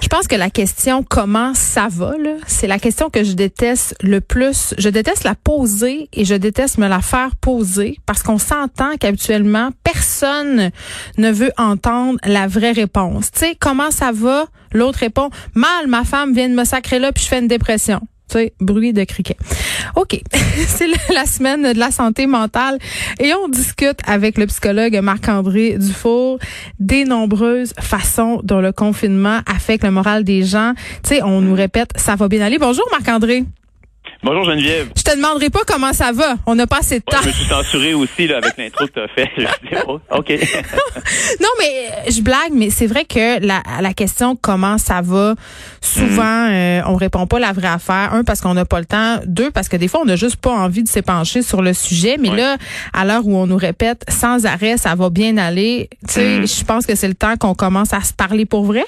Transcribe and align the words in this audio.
Je 0.00 0.06
pense 0.06 0.28
que 0.28 0.36
la 0.36 0.48
question 0.48 1.02
comment 1.02 1.54
ça 1.54 1.88
va, 1.90 2.12
c'est 2.46 2.66
la 2.66 2.78
question 2.78 3.10
que 3.10 3.24
je 3.24 3.32
déteste 3.32 3.94
le 4.00 4.20
plus. 4.20 4.74
Je 4.78 4.88
déteste 4.88 5.24
la 5.24 5.34
poser 5.34 6.08
et 6.12 6.24
je 6.24 6.34
déteste 6.34 6.78
me 6.78 6.88
la 6.88 7.00
faire 7.00 7.36
poser 7.36 7.98
parce 8.06 8.22
qu'on 8.22 8.38
s'entend 8.38 8.96
qu'habituellement, 8.98 9.70
personne 9.82 10.70
ne 11.18 11.30
veut 11.30 11.52
entendre 11.58 12.18
la 12.24 12.46
vraie 12.46 12.72
réponse. 12.72 13.30
Tu 13.32 13.40
sais, 13.40 13.56
comment 13.58 13.90
ça 13.90 14.12
va? 14.12 14.46
L'autre 14.72 15.00
répond, 15.00 15.30
mal, 15.54 15.88
ma 15.88 16.04
femme 16.04 16.32
vient 16.32 16.48
de 16.48 16.54
me 16.54 16.64
sacrer 16.64 16.98
là 16.98 17.12
puis 17.12 17.24
je 17.24 17.28
fais 17.28 17.40
une 17.40 17.48
dépression. 17.48 18.00
Tu 18.28 18.38
sais, 18.38 18.52
bruit 18.60 18.92
de 18.92 19.04
criquet. 19.04 19.36
OK. 19.96 20.20
C'est 20.66 20.88
la 21.14 21.26
semaine 21.26 21.72
de 21.72 21.78
la 21.78 21.90
santé 21.90 22.26
mentale 22.26 22.78
et 23.18 23.32
on 23.34 23.48
discute 23.48 23.98
avec 24.06 24.38
le 24.38 24.46
psychologue 24.46 24.98
Marc-André 25.02 25.76
Dufour 25.78 26.38
des 26.78 27.04
nombreuses 27.04 27.72
façons 27.80 28.40
dont 28.44 28.60
le 28.60 28.72
confinement 28.72 29.40
affecte 29.46 29.84
le 29.84 29.90
moral 29.90 30.24
des 30.24 30.42
gens. 30.42 30.74
Tu 31.02 31.10
sais, 31.10 31.22
on 31.22 31.40
nous 31.40 31.54
répète, 31.54 31.90
ça 31.96 32.16
va 32.16 32.28
bien 32.28 32.42
aller. 32.42 32.58
Bonjour 32.58 32.84
Marc-André. 32.90 33.44
Bonjour 34.24 34.44
Geneviève. 34.44 34.88
Je 34.96 35.02
te 35.02 35.14
demanderai 35.14 35.48
pas 35.48 35.60
comment 35.64 35.92
ça 35.92 36.10
va. 36.10 36.34
On 36.46 36.56
n'a 36.56 36.66
pas 36.66 36.78
assez 36.78 36.98
de 36.98 37.04
temps. 37.04 37.18
Ouais, 37.18 37.22
je 37.22 37.28
me 37.28 37.32
suis 37.32 37.44
censuré 37.44 37.94
aussi 37.94 38.26
là, 38.26 38.38
avec 38.38 38.56
l'intro 38.58 38.86
que 38.86 38.92
tu 38.92 39.00
as 39.00 39.08
fait. 39.08 39.30
Je 39.36 39.42
dis, 39.42 39.82
oh, 39.86 40.00
OK. 40.10 40.30
non, 41.40 41.48
mais 41.60 42.10
je 42.10 42.20
blague, 42.20 42.52
mais 42.52 42.70
c'est 42.70 42.88
vrai 42.88 43.04
que 43.04 43.44
la, 43.46 43.62
la 43.80 43.94
question 43.94 44.34
comment 44.34 44.76
ça 44.76 45.02
va, 45.02 45.36
souvent, 45.80 46.48
euh, 46.50 46.80
on 46.86 46.96
répond 46.96 47.28
pas 47.28 47.38
la 47.38 47.52
vraie 47.52 47.68
affaire. 47.68 48.12
Un, 48.12 48.24
parce 48.24 48.40
qu'on 48.40 48.54
n'a 48.54 48.64
pas 48.64 48.80
le 48.80 48.86
temps. 48.86 49.20
Deux, 49.24 49.52
parce 49.52 49.68
que 49.68 49.76
des 49.76 49.86
fois, 49.86 50.00
on 50.02 50.06
n'a 50.06 50.16
juste 50.16 50.36
pas 50.36 50.50
envie 50.50 50.82
de 50.82 50.88
s'épancher 50.88 51.42
sur 51.42 51.62
le 51.62 51.72
sujet. 51.72 52.16
Mais 52.18 52.30
là, 52.30 52.56
à 52.92 53.04
l'heure 53.04 53.24
où 53.24 53.36
on 53.36 53.46
nous 53.46 53.56
répète 53.56 54.04
sans 54.08 54.46
arrêt, 54.46 54.78
ça 54.78 54.96
va 54.96 55.10
bien 55.10 55.36
aller, 55.36 55.88
tu 56.08 56.14
sais, 56.14 56.46
je 56.46 56.64
pense 56.64 56.86
que 56.86 56.96
c'est 56.96 57.08
le 57.08 57.14
temps 57.14 57.36
qu'on 57.36 57.54
commence 57.54 57.92
à 57.92 58.00
se 58.00 58.12
parler 58.12 58.46
pour 58.46 58.64
vrai. 58.64 58.84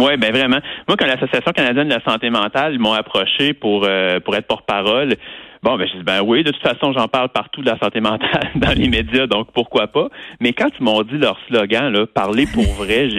Oui, 0.00 0.16
ben 0.16 0.32
vraiment. 0.32 0.58
Moi, 0.88 0.96
quand 0.98 1.06
l'Association 1.06 1.52
canadienne 1.52 1.88
de 1.88 1.94
la 1.94 2.02
santé 2.02 2.30
mentale, 2.30 2.78
m'ont 2.78 2.94
approché 2.94 3.52
pour 3.52 3.84
euh, 3.86 4.18
pour 4.20 4.34
être 4.34 4.46
porte-parole. 4.46 5.14
Bon, 5.62 5.76
ben, 5.76 5.86
je 5.86 5.98
dis, 5.98 6.02
ben 6.02 6.22
oui, 6.22 6.42
de 6.42 6.52
toute 6.52 6.62
façon, 6.62 6.94
j'en 6.94 7.06
parle 7.06 7.28
partout 7.28 7.60
de 7.60 7.68
la 7.68 7.78
santé 7.78 8.00
mentale 8.00 8.50
dans 8.54 8.72
les 8.72 8.88
médias, 8.88 9.26
donc 9.26 9.48
pourquoi 9.52 9.88
pas. 9.88 10.08
Mais 10.40 10.54
quand 10.54 10.70
ils 10.78 10.82
m'ont 10.82 11.02
dit 11.02 11.18
leur 11.18 11.38
slogan, 11.48 11.92
là, 11.92 12.06
parler 12.06 12.46
pour 12.46 12.64
vrai, 12.64 13.10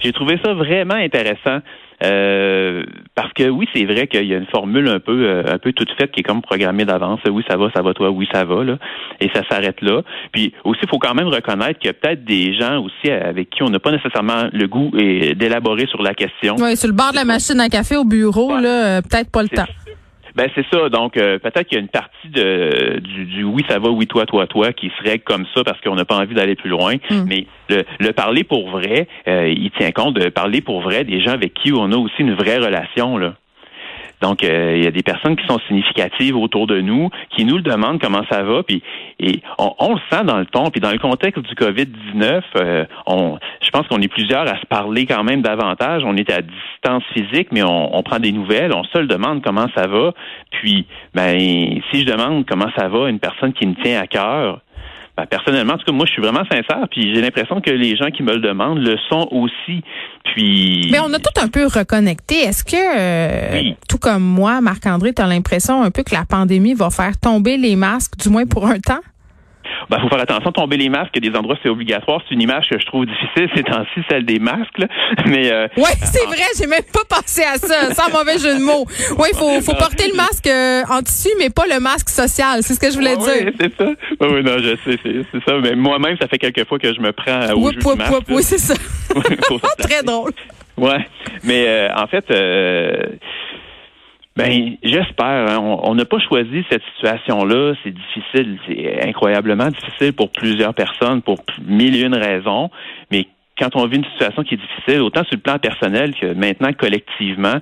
j'ai 0.00 0.12
trouvé 0.12 0.38
ça 0.44 0.54
vraiment 0.54 0.94
intéressant. 0.94 1.58
Euh, 2.04 2.84
parce 3.14 3.32
que 3.32 3.48
oui, 3.48 3.66
c'est 3.74 3.84
vrai 3.84 4.06
qu'il 4.06 4.26
y 4.26 4.34
a 4.34 4.38
une 4.38 4.46
formule 4.46 4.88
un 4.88 5.00
peu 5.00 5.26
euh, 5.26 5.42
un 5.46 5.58
peu 5.58 5.72
toute 5.72 5.90
faite 5.92 6.12
qui 6.12 6.20
est 6.20 6.22
comme 6.22 6.42
programmée 6.42 6.84
d'avance. 6.84 7.20
Oui, 7.28 7.44
ça 7.48 7.56
va, 7.56 7.70
ça 7.74 7.82
va 7.82 7.94
toi, 7.94 8.10
oui, 8.10 8.28
ça 8.32 8.44
va, 8.44 8.64
là. 8.64 8.78
Et 9.20 9.30
ça 9.34 9.42
s'arrête 9.48 9.80
là. 9.80 10.02
Puis 10.32 10.52
aussi, 10.64 10.80
il 10.82 10.88
faut 10.88 10.98
quand 10.98 11.14
même 11.14 11.28
reconnaître 11.28 11.78
qu'il 11.78 11.88
y 11.88 11.90
a 11.90 11.94
peut-être 11.94 12.24
des 12.24 12.54
gens 12.54 12.82
aussi 12.82 13.10
avec 13.10 13.50
qui 13.50 13.62
on 13.62 13.70
n'a 13.70 13.78
pas 13.78 13.92
nécessairement 13.92 14.48
le 14.52 14.66
goût 14.66 14.90
d'élaborer 14.94 15.86
sur 15.86 16.02
la 16.02 16.14
question. 16.14 16.56
Oui, 16.58 16.76
sur 16.76 16.88
le 16.88 16.94
bord 16.94 17.12
de 17.12 17.16
la 17.16 17.24
machine 17.24 17.60
à 17.60 17.68
café 17.68 17.96
au 17.96 18.04
bureau, 18.04 18.56
là, 18.56 18.98
euh, 18.98 19.00
peut-être 19.02 19.30
pas 19.30 19.42
le 19.42 19.48
temps. 19.48 19.64
Ben 20.34 20.48
c'est 20.54 20.66
ça. 20.72 20.88
Donc 20.88 21.16
euh, 21.16 21.38
peut-être 21.38 21.68
qu'il 21.68 21.76
y 21.76 21.80
a 21.80 21.82
une 21.82 21.88
partie 21.88 22.28
de 22.28 22.98
du, 22.98 23.24
du, 23.26 23.44
oui 23.44 23.64
ça 23.68 23.78
va, 23.78 23.88
oui 23.90 24.06
toi 24.06 24.26
toi 24.26 24.46
toi 24.46 24.72
qui 24.72 24.90
serait 24.98 25.18
comme 25.18 25.46
ça 25.54 25.62
parce 25.62 25.80
qu'on 25.80 25.94
n'a 25.94 26.04
pas 26.04 26.16
envie 26.16 26.34
d'aller 26.34 26.56
plus 26.56 26.70
loin. 26.70 26.94
Hmm. 27.10 27.24
Mais 27.26 27.46
le, 27.68 27.84
le, 28.00 28.12
parler 28.12 28.42
pour 28.44 28.68
vrai, 28.70 29.06
euh, 29.28 29.48
il 29.48 29.70
tient 29.72 29.92
compte 29.92 30.14
de 30.14 30.28
parler 30.28 30.60
pour 30.60 30.80
vrai 30.80 31.04
des 31.04 31.20
gens 31.20 31.32
avec 31.32 31.54
qui 31.54 31.72
on 31.72 31.92
a 31.92 31.96
aussi 31.96 32.20
une 32.20 32.34
vraie 32.34 32.58
relation 32.58 33.16
là. 33.16 33.34
Donc, 34.20 34.42
euh, 34.42 34.74
il 34.76 34.84
y 34.84 34.86
a 34.86 34.90
des 34.90 35.02
personnes 35.02 35.36
qui 35.36 35.46
sont 35.46 35.58
significatives 35.68 36.36
autour 36.36 36.66
de 36.66 36.80
nous, 36.80 37.10
qui 37.36 37.44
nous 37.44 37.56
le 37.56 37.62
demandent 37.62 38.00
comment 38.00 38.24
ça 38.30 38.42
va, 38.42 38.62
puis 38.62 38.82
et 39.20 39.42
on, 39.58 39.74
on 39.78 39.94
le 39.94 40.00
sent 40.10 40.24
dans 40.24 40.38
le 40.38 40.46
ton, 40.46 40.70
puis 40.70 40.80
dans 40.80 40.90
le 40.90 40.98
contexte 40.98 41.42
du 41.42 41.54
Covid-19, 41.54 42.42
euh, 42.56 42.84
on, 43.06 43.38
je 43.62 43.70
pense 43.70 43.86
qu'on 43.88 44.00
est 44.00 44.08
plusieurs 44.08 44.42
à 44.42 44.58
se 44.58 44.66
parler 44.66 45.06
quand 45.06 45.22
même 45.24 45.42
davantage. 45.42 46.02
On 46.04 46.16
est 46.16 46.30
à 46.32 46.40
distance 46.42 47.04
physique, 47.12 47.48
mais 47.52 47.62
on, 47.62 47.96
on, 47.96 48.02
prend 48.02 48.18
des 48.18 48.32
nouvelles, 48.32 48.72
on 48.72 48.84
se 48.84 48.98
le 48.98 49.06
demande 49.06 49.42
comment 49.42 49.66
ça 49.74 49.86
va. 49.86 50.12
Puis, 50.50 50.86
ben, 51.14 51.38
si 51.90 52.00
je 52.00 52.06
demande 52.06 52.44
comment 52.46 52.70
ça 52.76 52.88
va 52.88 53.06
à 53.06 53.08
une 53.08 53.20
personne 53.20 53.52
qui 53.52 53.66
me 53.66 53.74
tient 53.82 54.00
à 54.00 54.06
cœur, 54.06 54.60
ben, 55.16 55.26
personnellement, 55.26 55.74
en 55.74 55.78
tout 55.78 55.84
cas, 55.84 55.92
moi, 55.92 56.06
je 56.06 56.12
suis 56.12 56.22
vraiment 56.22 56.44
sincère, 56.50 56.88
puis 56.90 57.14
j'ai 57.14 57.20
l'impression 57.20 57.60
que 57.60 57.70
les 57.70 57.96
gens 57.96 58.10
qui 58.10 58.24
me 58.24 58.32
le 58.32 58.40
demandent 58.40 58.80
le 58.80 58.96
sont 59.08 59.28
aussi. 59.30 59.82
Puis. 60.24 60.88
Mais 60.90 60.98
on 60.98 61.12
a 61.12 61.18
tout 61.20 61.40
un 61.40 61.46
peu 61.46 61.66
reconnecté. 61.66 62.40
Est-ce 62.40 62.64
que, 62.64 62.74
euh, 62.74 63.74
tout 63.88 63.93
comme 64.04 64.22
moi, 64.22 64.60
Marc-André, 64.60 65.14
tu 65.14 65.22
as 65.22 65.26
l'impression 65.26 65.82
un 65.82 65.90
peu 65.90 66.02
que 66.02 66.14
la 66.14 66.26
pandémie 66.26 66.74
va 66.74 66.90
faire 66.90 67.16
tomber 67.18 67.56
les 67.56 67.74
masques, 67.74 68.18
du 68.18 68.28
moins 68.28 68.44
pour 68.44 68.66
un 68.66 68.78
temps? 68.78 69.00
Ben, 69.88 69.98
faut 69.98 70.08
faire 70.08 70.20
attention, 70.20 70.52
tomber 70.52 70.76
les 70.76 70.90
masques, 70.90 71.18
des 71.18 71.34
endroits 71.34 71.56
c'est 71.62 71.70
obligatoire. 71.70 72.20
C'est 72.28 72.34
une 72.34 72.42
image 72.42 72.68
que 72.70 72.78
je 72.78 72.84
trouve 72.84 73.06
difficile 73.06 73.48
ces 73.56 73.62
temps-ci, 73.62 74.00
celle 74.10 74.26
des 74.26 74.38
masques. 74.38 74.76
Là. 74.76 74.88
Mais 75.26 75.50
euh, 75.50 75.68
ouais, 75.78 75.96
c'est 76.02 76.26
vrai, 76.26 76.44
j'ai 76.58 76.66
même 76.66 76.82
pas 76.92 77.16
pensé 77.16 77.42
à 77.44 77.56
ça, 77.56 77.94
sans 77.94 78.12
mauvais 78.12 78.36
jeu 78.38 78.58
de 78.58 78.62
mots. 78.62 78.84
Oui, 79.18 79.28
il 79.32 79.38
faut, 79.38 79.60
faut 79.62 79.74
porter 79.74 80.08
le 80.08 80.16
masque 80.16 80.46
euh, 80.48 80.82
en 80.90 81.00
tissu, 81.00 81.30
mais 81.38 81.48
pas 81.48 81.64
le 81.66 81.80
masque 81.80 82.10
social. 82.10 82.62
C'est 82.62 82.74
ce 82.74 82.80
que 82.80 82.90
je 82.90 82.96
voulais 82.96 83.16
dire. 83.16 83.46
Oui, 83.46 83.54
c'est 83.58 83.74
ça. 83.74 83.86
Oui, 84.20 84.42
non, 84.42 84.58
je 84.58 84.76
sais, 84.84 84.98
c'est 85.02 85.44
ça. 85.46 85.58
Mais 85.62 85.74
moi-même, 85.74 86.18
ça 86.20 86.28
fait 86.28 86.38
quelques 86.38 86.66
fois 86.68 86.78
que 86.78 86.92
je 86.92 87.00
me 87.00 87.12
prends 87.12 87.54
au 87.54 87.68
oui, 87.68 87.74
jeu 87.74 87.80
du 87.80 87.98
masque. 87.98 88.28
Oui, 88.28 88.42
c'est 88.42 88.58
ça. 88.58 88.74
Très 89.78 90.02
drôle. 90.02 90.32
Ouais, 90.76 91.06
mais 91.42 91.64
euh, 91.66 91.88
en 91.96 92.06
fait. 92.06 92.30
Euh, 92.30 93.06
ben, 94.36 94.76
j'espère. 94.82 95.48
Hein. 95.48 95.58
On 95.60 95.94
n'a 95.94 96.04
pas 96.04 96.18
choisi 96.18 96.64
cette 96.68 96.82
situation-là. 96.96 97.74
C'est 97.84 97.94
difficile, 97.94 98.58
c'est 98.66 99.06
incroyablement 99.06 99.68
difficile 99.68 100.12
pour 100.12 100.30
plusieurs 100.30 100.74
personnes, 100.74 101.22
pour 101.22 101.38
mille 101.64 101.94
et 101.94 102.00
une 102.00 102.16
raisons. 102.16 102.68
Mais 103.12 103.28
quand 103.58 103.76
on 103.76 103.86
vit 103.86 103.98
une 103.98 104.04
situation 104.04 104.42
qui 104.42 104.54
est 104.54 104.58
difficile, 104.58 105.02
autant 105.02 105.22
sur 105.24 105.36
le 105.36 105.40
plan 105.40 105.58
personnel 105.58 106.14
que 106.14 106.34
maintenant 106.34 106.72
collectivement, 106.72 107.54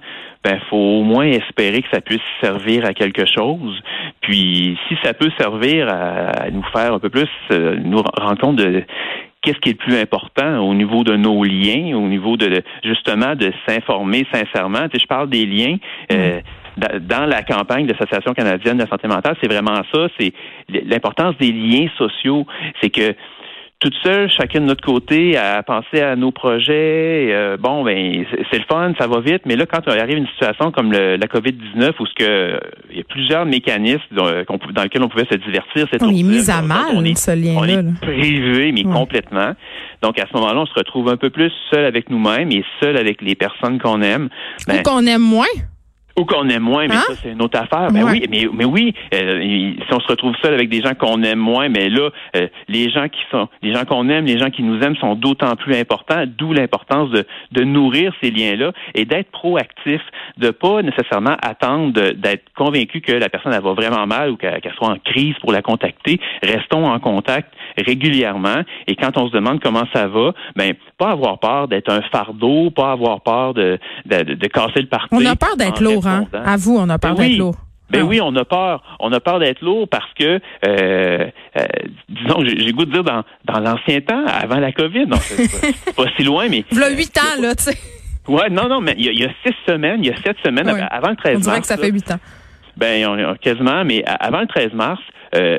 ben 0.42 0.58
faut 0.70 0.76
au 0.76 1.02
moins 1.02 1.26
espérer 1.26 1.82
que 1.82 1.88
ça 1.92 2.00
puisse 2.00 2.22
servir 2.40 2.86
à 2.86 2.94
quelque 2.94 3.26
chose. 3.26 3.78
Puis 4.22 4.78
si 4.88 4.96
ça 5.04 5.12
peut 5.12 5.30
servir 5.38 5.88
à, 5.90 6.50
nous 6.50 6.64
faire 6.72 6.94
un 6.94 6.98
peu 6.98 7.10
plus 7.10 7.28
euh, 7.50 7.76
nous 7.84 8.02
rendre 8.18 8.40
compte 8.40 8.56
de 8.56 8.82
qu'est-ce 9.42 9.58
qui 9.58 9.70
est 9.70 9.78
le 9.78 9.84
plus 9.84 9.96
important 9.98 10.58
au 10.60 10.72
niveau 10.72 11.04
de 11.04 11.16
nos 11.16 11.44
liens, 11.44 11.94
au 11.96 12.08
niveau 12.08 12.36
de 12.38 12.62
justement 12.82 13.34
de 13.34 13.52
s'informer 13.66 14.26
sincèrement. 14.32 14.88
Tu 14.88 14.92
sais, 14.92 15.00
je 15.02 15.06
parle 15.06 15.28
des 15.28 15.44
liens. 15.44 15.76
Euh, 16.12 16.40
dans 16.76 17.26
la 17.26 17.42
campagne 17.42 17.86
de 17.86 17.92
l'Association 17.92 18.32
canadienne 18.34 18.76
de 18.76 18.82
la 18.82 18.88
santé 18.88 19.08
mentale, 19.08 19.36
c'est 19.42 19.52
vraiment 19.52 19.82
ça, 19.92 20.08
c'est 20.18 20.32
l'importance 20.68 21.36
des 21.38 21.52
liens 21.52 21.88
sociaux. 21.98 22.46
C'est 22.80 22.90
que 22.90 23.14
toute 23.82 23.94
seule, 24.04 24.30
chacun 24.30 24.60
de 24.60 24.66
notre 24.66 24.84
côté, 24.84 25.36
à 25.36 25.60
penser 25.64 26.00
à 26.00 26.14
nos 26.14 26.30
projets. 26.30 27.30
Euh, 27.32 27.56
bon, 27.56 27.82
ben 27.82 28.24
c'est 28.50 28.58
le 28.58 28.64
fun, 28.70 28.92
ça 28.96 29.08
va 29.08 29.18
vite, 29.20 29.42
mais 29.44 29.56
là, 29.56 29.66
quand 29.66 29.80
il 29.88 29.98
arrive 29.98 30.18
une 30.18 30.28
situation 30.28 30.70
comme 30.70 30.92
le, 30.92 31.16
la 31.16 31.26
COVID-19, 31.26 31.90
où 31.98 32.06
ce 32.06 32.14
que 32.14 32.60
il 32.92 32.98
y 32.98 33.00
a 33.00 33.04
plusieurs 33.04 33.44
mécanismes 33.44 34.02
dans, 34.12 34.30
dans 34.72 34.82
lesquels 34.84 35.02
on 35.02 35.08
pouvait 35.08 35.26
se 35.28 35.36
divertir, 35.36 35.88
c'est 35.90 36.00
on 36.00 36.10
est 36.10 36.22
mis 36.22 36.48
à 36.48 36.62
mal 36.62 36.94
on 36.94 37.04
est, 37.04 37.18
ce 37.18 37.32
lien-là. 37.32 37.60
On 37.60 37.64
est 37.64 38.00
privé, 38.00 38.70
mais 38.70 38.86
ouais. 38.86 38.92
complètement. 38.92 39.52
Donc 40.00 40.16
à 40.20 40.26
ce 40.30 40.36
moment-là, 40.36 40.60
on 40.60 40.66
se 40.66 40.74
retrouve 40.74 41.08
un 41.08 41.16
peu 41.16 41.30
plus 41.30 41.52
seul 41.72 41.84
avec 41.84 42.08
nous-mêmes 42.08 42.52
et 42.52 42.64
seul 42.80 42.96
avec 42.96 43.20
les 43.20 43.34
personnes 43.34 43.80
qu'on 43.80 44.00
aime. 44.00 44.28
Ben, 44.68 44.78
Ou 44.78 44.82
qu'on 44.82 45.04
aime 45.06 45.22
moins. 45.22 45.46
Ou 46.18 46.24
qu'on 46.24 46.48
aime 46.48 46.62
moins, 46.62 46.86
mais 46.88 46.96
hein? 46.96 47.02
ça, 47.06 47.14
c'est 47.22 47.32
une 47.32 47.42
autre 47.42 47.58
affaire. 47.58 47.88
Ben 47.90 48.04
ouais. 48.04 48.10
oui, 48.12 48.26
mais, 48.30 48.46
mais 48.52 48.64
oui, 48.64 48.94
euh, 49.14 49.40
si 49.42 49.94
on 49.94 50.00
se 50.00 50.08
retrouve 50.08 50.34
seul 50.42 50.54
avec 50.54 50.68
des 50.68 50.82
gens 50.82 50.94
qu'on 50.94 51.22
aime 51.22 51.38
moins, 51.38 51.68
mais 51.68 51.88
là, 51.88 52.10
euh, 52.36 52.48
les 52.68 52.90
gens 52.90 53.08
qui 53.08 53.20
sont, 53.30 53.48
les 53.62 53.72
gens 53.74 53.84
qu'on 53.84 54.08
aime, 54.08 54.26
les 54.26 54.38
gens 54.38 54.50
qui 54.50 54.62
nous 54.62 54.80
aiment 54.80 54.96
sont 54.96 55.14
d'autant 55.14 55.56
plus 55.56 55.74
importants, 55.74 56.24
d'où 56.26 56.52
l'importance 56.52 57.10
de, 57.10 57.24
de 57.52 57.64
nourrir 57.64 58.12
ces 58.22 58.30
liens-là 58.30 58.72
et 58.94 59.04
d'être 59.04 59.30
proactif, 59.30 60.00
de 60.36 60.50
pas 60.50 60.82
nécessairement 60.82 61.36
attendre 61.42 61.92
d'être 61.92 62.44
convaincu 62.54 63.00
que 63.00 63.12
la 63.12 63.28
personne 63.28 63.52
elle 63.54 63.62
va 63.62 63.72
vraiment 63.72 64.06
mal 64.06 64.30
ou 64.30 64.36
qu'elle 64.36 64.60
soit 64.76 64.88
en 64.88 64.98
crise 64.98 65.34
pour 65.40 65.52
la 65.52 65.62
contacter. 65.62 66.20
Restons 66.42 66.86
en 66.86 66.98
contact 67.00 67.52
régulièrement 67.78 68.62
et 68.86 68.96
quand 68.96 69.16
on 69.16 69.28
se 69.28 69.32
demande 69.32 69.60
comment 69.60 69.84
ça 69.94 70.08
va, 70.08 70.32
ben 70.56 70.74
pas 70.98 71.10
avoir 71.10 71.38
peur 71.38 71.68
d'être 71.68 71.90
un 71.90 72.02
fardeau, 72.12 72.70
pas 72.70 72.92
avoir 72.92 73.20
peur 73.22 73.54
de, 73.54 73.78
de, 74.06 74.22
de, 74.22 74.34
de 74.34 74.46
casser 74.46 74.80
le 74.80 74.86
parti. 74.86 75.08
On 75.12 75.24
a 75.24 75.36
peur 75.36 75.56
d'être 75.56 75.82
lourd, 75.82 76.01
hein? 76.06 76.26
À 76.32 76.56
vous, 76.56 76.76
on 76.78 76.88
a 76.88 76.98
peur 76.98 77.18
oui. 77.18 77.30
d'être 77.30 77.38
lourd. 77.38 77.56
Ben 77.90 78.02
ah. 78.02 78.06
oui, 78.06 78.20
on 78.22 78.34
a 78.36 78.44
peur. 78.44 78.82
On 79.00 79.12
a 79.12 79.20
peur 79.20 79.38
d'être 79.38 79.60
lourd 79.60 79.86
parce 79.88 80.12
que, 80.18 80.24
euh, 80.34 80.40
euh, 80.66 81.66
disons, 82.08 82.42
j'ai 82.44 82.72
goût 82.72 82.86
de 82.86 82.92
dire 82.92 83.04
dans, 83.04 83.22
dans 83.44 83.60
l'ancien 83.60 84.00
temps, 84.00 84.24
avant 84.26 84.58
la 84.58 84.72
COVID, 84.72 85.06
non, 85.06 85.18
c'est 85.20 85.50
pas, 85.60 85.92
pas 86.04 86.10
si 86.16 86.24
loin, 86.24 86.48
mais. 86.48 86.64
Il 86.72 86.78
y 86.78 86.82
a 86.82 86.90
huit 86.90 87.16
ans, 87.18 87.40
là, 87.40 87.54
tu 87.54 87.64
sais. 87.64 87.78
Ouais, 88.28 88.48
non, 88.50 88.68
non, 88.68 88.80
mais 88.80 88.94
il 88.96 89.06
y, 89.06 89.20
y, 89.20 89.24
a 89.24 89.30
six 89.44 89.54
semaines, 89.66 90.02
il 90.02 90.06
y 90.06 90.12
a 90.12 90.16
sept 90.22 90.36
semaines, 90.44 90.68
avant 90.68 91.10
le 91.10 91.16
13 91.16 91.32
on 91.32 91.34
mars. 91.34 91.46
On 91.46 91.50
dirait 91.50 91.60
que 91.60 91.66
ça 91.66 91.76
fait 91.76 91.90
huit 91.90 92.10
ans. 92.10 92.20
Ben, 92.76 93.06
on, 93.06 93.34
quasiment, 93.34 93.84
mais 93.84 94.04
avant 94.06 94.40
le 94.40 94.46
13 94.46 94.72
mars, 94.72 95.00
euh, 95.34 95.58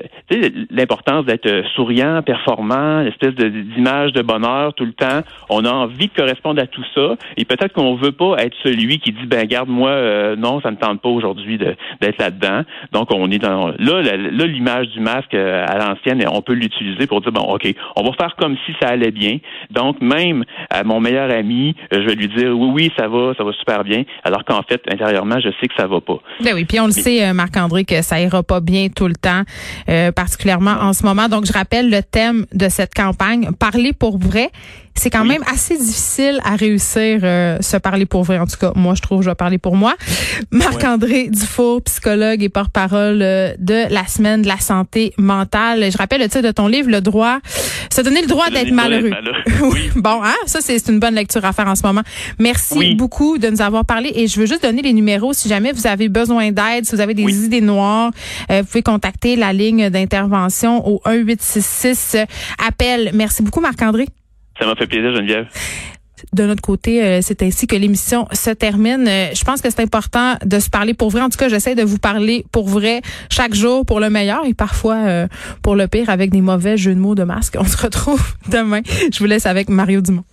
l'importance 0.70 1.26
d'être 1.26 1.50
souriant, 1.76 2.22
performant, 2.22 3.02
l'espèce 3.02 3.34
d'image 3.34 4.14
de, 4.14 4.22
bonheur 4.22 4.74
tout 4.74 4.86
le 4.86 4.94
temps. 4.94 5.22
On 5.50 5.66
a 5.66 5.70
envie 5.70 6.08
de 6.08 6.14
correspondre 6.14 6.62
à 6.62 6.68
tout 6.68 6.84
ça, 6.96 7.16
et 7.38 7.46
peut-être 7.46 7.74
qu'on 7.74 7.96
veut 7.96 8.12
pas 8.12 8.36
être 8.40 8.56
celui 8.64 9.00
qui 9.00 9.12
dit 9.12 9.26
ben 9.26 9.46
garde 9.46 9.70
moi 9.70 9.90
euh, 9.90 10.36
non 10.36 10.62
ça 10.62 10.72
ne 10.72 10.76
tente 10.76 11.02
pas 11.02 11.10
aujourd'hui 11.10 11.58
d'être 11.58 12.18
là-dedans. 12.20 12.62
Donc 12.92 13.10
on 13.12 13.30
est 13.32 13.40
dans 13.40 13.68
là 13.68 14.02
là 14.02 14.46
l'image 14.46 14.88
du 14.90 15.00
masque 15.00 15.34
euh, 15.34 15.66
à 15.68 15.78
l'ancienne, 15.78 16.24
on 16.32 16.42
peut 16.42 16.54
l'utiliser 16.54 17.08
pour 17.08 17.22
dire 17.22 17.32
bon 17.32 17.42
ok 17.42 17.74
on 17.96 18.04
va 18.04 18.12
faire 18.14 18.36
comme 18.38 18.56
si 18.66 18.74
ça 18.82 18.90
allait 18.90 19.12
bien. 19.12 19.40
Donc 19.72 20.02
même 20.02 20.46
à 20.70 20.84
mon 20.84 21.00
meilleur 21.00 21.32
ami, 21.32 21.76
je 21.92 22.00
vais 22.00 22.16
lui 22.16 22.28
dire 22.28 22.58
oui 22.58 22.70
oui 22.74 22.92
ça 22.98 23.08
va 23.08 23.34
ça 23.38 23.44
va 23.44 23.52
super 23.54 23.84
bien, 23.84 24.04
alors 24.24 24.44
qu'en 24.46 24.62
fait 24.64 24.82
intérieurement 24.92 25.40
je 25.40 25.50
sais 25.60 25.68
que 25.68 25.76
ça 25.78 25.88
va 25.88 26.00
pas. 26.00 26.20
Ben 26.44 26.54
oui 26.54 26.66
puis 26.66 26.80
on 26.80 26.86
le 26.86 26.92
sait 26.92 27.34
Marc 27.34 27.58
André 27.58 27.86
que 27.86 28.02
ça 28.02 28.20
ira 28.20 28.44
pas 28.44 28.60
bien 28.60 28.88
tout 28.96 29.08
le 29.08 29.16
temps, 29.16 29.44
particulièrement 30.16 30.76
en 30.82 30.94
ce 30.94 31.04
moment. 31.04 31.30
Donc 31.30 31.46
je 31.46 31.54
rappelle 31.54 31.90
le 31.90 32.02
thème 32.02 32.46
de 32.54 32.70
cette 32.70 32.94
campagne 32.94 33.52
parler 33.58 33.94
pour 33.94 34.18
vrai 34.18 34.52
c'est 34.96 35.10
quand 35.10 35.26
même 35.26 35.44
assez 35.52 35.78
difficile 35.78 36.40
à 36.44 36.56
réussir 36.56 37.20
euh, 37.24 37.58
se 37.62 37.78
parler 37.78 38.06
pour 38.06 38.24
vrai. 38.24 38.40
En 38.40 38.46
tout 38.46 38.58
cas, 38.58 38.72
moi, 38.76 38.94
je 38.96 39.02
trouve, 39.02 39.22
je 39.22 39.30
vais 39.30 39.36
parler 39.36 39.58
pour 39.58 39.76
moi. 39.76 39.96
Marc-André 40.52 41.30
Dufour, 41.30 41.82
psychologue 41.84 42.44
et 42.44 42.50
porte-parole 42.50 43.22
euh, 43.22 43.54
de 43.58 43.92
la 43.92 44.06
semaine 44.06 44.44
de 44.44 44.48
la 44.48 44.58
santé 44.58 45.14
mentale. 45.18 45.92
Je 45.92 45.98
rappelle 45.98 46.22
le 46.22 46.30
titre 46.30 46.44
de 46.44 46.52
ton 46.52 46.68
livre, 46.68 46.90
Le 46.90 47.02
droit, 47.02 47.40
se 47.92 48.02
donner 48.02 48.22
le 48.22 48.28
droit 48.28 48.50
d'être 48.50 48.72
malheureux. 48.72 49.12
Oui. 49.62 49.90
bon, 49.96 50.22
hein, 50.24 50.34
ça, 50.46 50.60
c'est 50.62 50.88
une 50.90 51.00
bonne 51.00 51.16
lecture 51.16 51.44
à 51.46 51.54
faire 51.54 51.68
en 51.68 51.76
ce 51.76 51.84
moment. 51.84 52.02
Merci 52.40 52.96
beaucoup 52.96 53.38
de 53.38 53.48
nous 53.50 53.62
avoir 53.62 53.86
parlé 53.86 54.12
et 54.16 54.28
je 54.28 54.40
veux 54.40 54.46
juste 54.46 54.64
donner 54.64 54.82
les 54.82 54.94
numéros 54.94 55.34
si 55.34 55.48
jamais 55.48 55.72
vous 55.72 55.88
avez 55.88 56.10
besoin 56.10 56.52
d'aide, 56.52 56.86
si 56.86 56.96
vous 56.96 57.02
avez 57.02 57.14
des 57.14 57.46
idées 57.46 57.62
noires, 57.62 58.12
euh, 58.52 58.62
vous 58.62 58.68
pouvez 58.68 58.84
contacter 58.84 59.36
la 59.36 59.54
ligne 59.54 59.90
d'intervention 59.90 60.86
au 60.88 61.02
1866 61.08 62.18
appel. 62.66 63.12
Merci 63.14 63.44
beaucoup, 63.44 63.62
Marc-André. 63.62 64.08
Ça 64.60 64.66
m'a 64.66 64.76
fait 64.76 64.88
plaisir, 64.88 65.16
Geneviève. 65.16 65.48
De 66.32 66.46
notre 66.46 66.62
côté, 66.62 67.04
euh, 67.04 67.20
c'est 67.22 67.44
ainsi 67.44 67.68
que 67.68 67.76
l'émission 67.76 68.28
se 68.32 68.50
termine. 68.52 69.06
Euh, 69.08 69.34
je 69.34 69.44
pense 69.44 69.62
que 69.62 69.70
c'est 69.70 69.82
important 69.82 70.36
de 70.46 70.60
se 70.60 70.70
parler 70.70 70.94
pour 70.94 71.10
vrai. 71.10 71.22
En 71.22 71.30
tout 71.30 71.38
cas, 71.38 71.50
j'essaie 71.50 71.76
de 71.76 71.84
vous 71.84 71.98
parler 71.98 72.46
pour 72.52 72.68
vrai 72.68 73.02
chaque 73.30 73.54
jour 73.54 73.86
pour 73.86 74.00
le 74.00 74.10
meilleur 74.10 74.46
et 74.46 74.54
parfois 74.54 74.96
euh, 74.96 75.28
pour 75.62 75.76
le 75.76 75.88
pire 75.88 76.10
avec 76.10 76.32
des 76.32 76.42
mauvais 76.42 76.78
jeux 76.78 76.96
de 76.96 77.00
mots 77.00 77.16
de 77.16 77.24
masque. 77.24 77.58
On 77.60 77.66
se 77.66 77.78
retrouve 77.78 78.24
demain. 78.50 78.82
Je 79.12 79.20
vous 79.20 79.26
laisse 79.26 79.46
avec 79.46 79.70
Mario 79.70 80.02
Dumont. 80.02 80.24